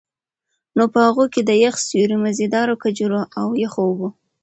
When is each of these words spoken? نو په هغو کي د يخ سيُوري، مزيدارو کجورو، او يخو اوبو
نو 0.77 0.83
په 0.93 0.99
هغو 1.07 1.25
کي 1.33 1.41
د 1.45 1.51
يخ 1.63 1.75
سيُوري، 1.87 2.17
مزيدارو 2.25 2.79
کجورو، 2.83 3.21
او 3.39 3.47
يخو 3.63 3.79
اوبو 3.87 4.07